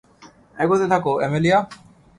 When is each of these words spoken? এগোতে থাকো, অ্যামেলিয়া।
এগোতে 0.57 0.85
থাকো, 0.93 1.11
অ্যামেলিয়া। 1.19 1.59